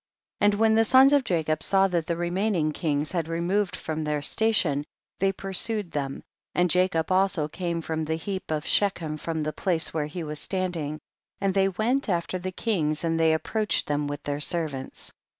3. 0.39 0.45
And 0.47 0.53
when 0.55 0.73
the 0.73 0.83
sons 0.83 1.13
of 1.13 1.23
Jacob 1.23 1.61
saw 1.61 1.87
that 1.89 2.07
the 2.07 2.17
remaining 2.17 2.71
kings 2.71 3.11
had 3.11 3.27
re 3.27 3.39
moved 3.39 3.75
from 3.75 4.03
their 4.03 4.23
station, 4.23 4.83
they 5.19 5.31
pur 5.31 5.53
sued 5.53 5.91
them, 5.91 6.23
and 6.55 6.71
Jacob 6.71 7.11
also 7.11 7.47
came 7.47 7.83
from 7.83 8.05
the 8.05 8.15
heap 8.15 8.49
of 8.49 8.65
Shechem 8.65 9.17
from 9.17 9.43
the 9.43 9.53
place 9.53 9.93
where 9.93 10.07
he 10.07 10.23
was 10.23 10.39
standing, 10.39 10.99
and 11.39 11.53
they 11.53 11.69
went 11.69 12.09
after 12.09 12.39
the 12.39 12.51
kings 12.51 13.03
and 13.03 13.19
they 13.19 13.31
ap 13.31 13.43
proached 13.43 13.85
them 13.85 14.07
with 14.07 14.23
their 14.23 14.39
servants. 14.41 15.13